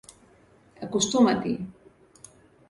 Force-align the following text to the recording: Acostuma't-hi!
Acostuma't-hi! 0.87 1.53